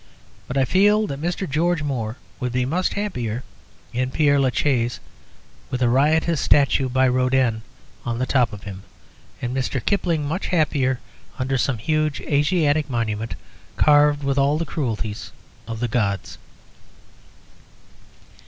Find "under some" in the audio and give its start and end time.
11.37-11.77